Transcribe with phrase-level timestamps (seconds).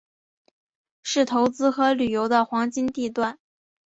[1.03, 3.37] 是投资和旅游的黄金地段。